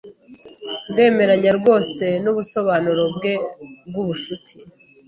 Ndemeranya 0.91 1.51
rwose 1.59 2.05
nubusobanuro 2.23 3.03
bwe 3.15 3.33
bwubucuti. 3.89 4.55